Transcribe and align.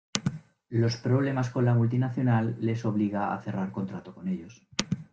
Los 0.71 0.97
problemas 0.97 1.51
con 1.51 1.63
la 1.63 1.75
multinacional 1.75 2.57
les 2.59 2.85
obliga 2.85 3.35
a 3.35 3.39
cerrar 3.39 3.71
contrato 3.71 4.15
con 4.15 4.27
ellos. 4.29 4.67